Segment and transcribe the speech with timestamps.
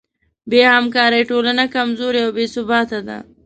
[0.49, 3.17] بېهمکارۍ ټولنه کمزورې او بېثباته ده.